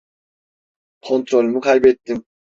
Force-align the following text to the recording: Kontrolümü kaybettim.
Kontrolümü 1.01 1.59
kaybettim. 1.61 2.25